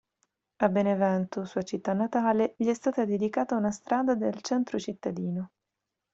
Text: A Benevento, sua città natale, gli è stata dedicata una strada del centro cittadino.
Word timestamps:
A 0.55 0.67
Benevento, 0.69 1.45
sua 1.45 1.61
città 1.61 1.93
natale, 1.93 2.55
gli 2.57 2.67
è 2.69 2.73
stata 2.73 3.05
dedicata 3.05 3.55
una 3.55 3.69
strada 3.69 4.15
del 4.15 4.41
centro 4.41 4.79
cittadino. 4.79 5.51